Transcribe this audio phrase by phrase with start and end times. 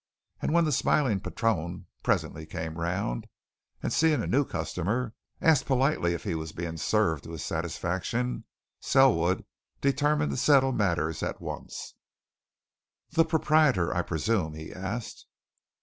[0.41, 3.27] And when the smiling patron presently came round,
[3.83, 8.45] and, seeing a new customer, asked politely if he was being served to his satisfaction,
[8.79, 9.45] Selwood
[9.79, 11.93] determined to settle matters at once.
[13.11, 15.27] "The proprietor, I presume?" he asked.